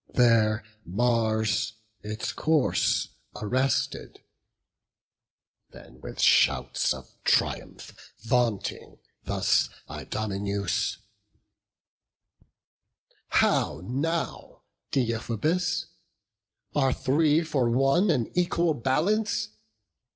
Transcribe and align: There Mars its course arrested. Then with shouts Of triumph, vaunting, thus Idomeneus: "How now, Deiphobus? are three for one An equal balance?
There 0.15 0.63
Mars 0.83 1.73
its 2.01 2.33
course 2.33 3.09
arrested. 3.35 4.23
Then 5.69 6.01
with 6.01 6.19
shouts 6.19 6.91
Of 6.91 7.11
triumph, 7.23 7.93
vaunting, 8.23 8.97
thus 9.25 9.69
Idomeneus: 9.87 10.97
"How 13.27 13.81
now, 13.83 14.63
Deiphobus? 14.91 15.85
are 16.73 16.93
three 16.93 17.43
for 17.43 17.69
one 17.69 18.09
An 18.09 18.31
equal 18.35 18.73
balance? 18.73 19.49